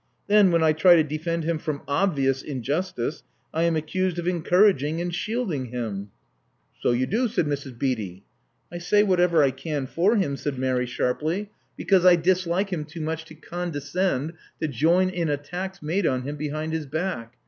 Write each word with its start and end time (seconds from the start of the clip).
Then, 0.25 0.49
when 0.49 0.63
I 0.63 0.73
try 0.73 0.95
to 0.95 1.03
defend 1.03 1.43
him 1.43 1.59
from 1.59 1.83
obvious 1.87 2.41
injustice, 2.41 3.21
I 3.53 3.65
am 3.65 3.75
accused 3.75 4.17
of 4.17 4.27
encouraging 4.27 4.99
and 4.99 5.13
shielding 5.13 5.65
him." 5.65 6.09
So 6.81 6.89
you 6.89 7.05
do^" 7.05 7.29
said 7.29 7.45
Mrs. 7.45 7.77
Beatty. 7.77 8.25
I 8.73 8.79
say 8.79 9.03
whatever 9.03 9.43
I 9.43 9.51
can 9.51 9.85
for 9.85 10.15
him," 10.15 10.37
said 10.37 10.57
Mary 10.57 10.87
sharply. 10.87 11.35
38 11.35 11.43
Love 11.43 11.45
Among 11.45 11.53
the 11.53 11.93
Artists 11.93 12.03
'^because 12.03 12.09
I 12.09 12.15
dislike 12.39 12.69
him 12.73 12.85
too 12.85 13.01
much 13.01 13.25
to 13.25 13.35
condescend 13.35 14.33
to 14.59 14.67
join 14.67 15.09
in 15.11 15.29
attacks 15.29 15.83
made 15.83 16.07
on 16.07 16.23
him 16.23 16.35
behind 16.35 16.73
his 16.73 16.87
back. 16.87 17.35